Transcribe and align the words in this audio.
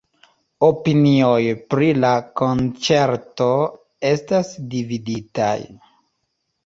Opinioj 0.67 1.41
pri 1.73 1.89
la 2.05 2.13
konĉerto 2.41 3.51
estas 4.13 4.51
dividitaj. 4.73 5.55